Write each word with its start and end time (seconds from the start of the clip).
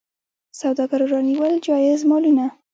سوداګرو 0.59 1.09
رانیول 1.13 1.53
جایز 1.65 2.01
مالونه. 2.09 2.45